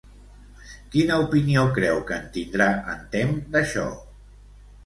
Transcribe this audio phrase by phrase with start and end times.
[0.95, 3.89] Quina opinió creu que en tindrà en Temme d'això?